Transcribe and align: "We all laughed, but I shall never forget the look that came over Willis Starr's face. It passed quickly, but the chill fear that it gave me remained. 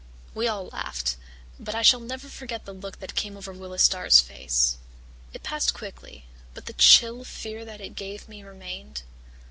"We 0.33 0.47
all 0.47 0.65
laughed, 0.65 1.15
but 1.59 1.75
I 1.75 1.83
shall 1.83 1.99
never 1.99 2.27
forget 2.27 2.65
the 2.65 2.73
look 2.73 2.99
that 3.01 3.13
came 3.13 3.37
over 3.37 3.53
Willis 3.53 3.83
Starr's 3.83 4.19
face. 4.19 4.77
It 5.31 5.43
passed 5.43 5.75
quickly, 5.75 6.25
but 6.55 6.65
the 6.65 6.73
chill 6.73 7.23
fear 7.23 7.63
that 7.65 7.81
it 7.81 7.93
gave 7.93 8.27
me 8.27 8.41
remained. 8.43 9.03